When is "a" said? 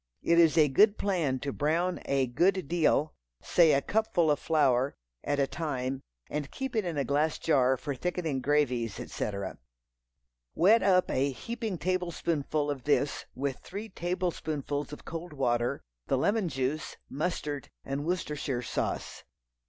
0.57-0.67, 2.07-2.25, 3.71-3.83, 5.39-5.45, 6.97-7.03, 11.11-11.29